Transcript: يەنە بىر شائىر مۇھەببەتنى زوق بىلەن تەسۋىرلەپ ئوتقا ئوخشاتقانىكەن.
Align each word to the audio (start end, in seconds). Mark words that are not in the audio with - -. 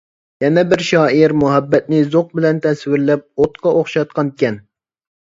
يەنە 0.45 0.63
بىر 0.71 0.81
شائىر 0.87 1.35
مۇھەببەتنى 1.43 2.01
زوق 2.15 2.33
بىلەن 2.41 2.65
تەسۋىرلەپ 2.67 3.31
ئوتقا 3.45 3.79
ئوخشاتقانىكەن. 3.79 4.63